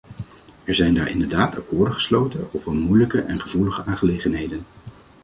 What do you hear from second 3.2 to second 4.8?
en gevoelige aangelegenheden.